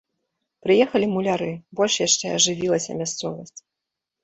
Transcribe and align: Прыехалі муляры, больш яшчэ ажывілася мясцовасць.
Прыехалі 0.67 1.09
муляры, 1.15 1.51
больш 1.81 1.93
яшчэ 2.07 2.33
ажывілася 2.39 2.99
мясцовасць. 3.05 3.59